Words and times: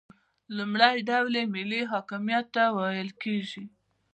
لومړی 0.57 0.97
ډول 1.09 1.33
یې 1.39 1.45
ملي 1.53 1.81
حاکمیت 1.91 2.45
ته 2.55 2.63
ویل 2.75 3.09
کیږي. 3.23 3.63